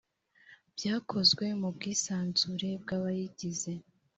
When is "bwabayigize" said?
2.83-3.73